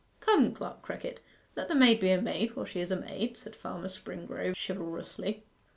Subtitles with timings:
[0.19, 1.19] 'Come, Clerk Crickett,
[1.55, 5.43] let the maid be a maid while she is a maid,' said Farmer Springrove chivalrously.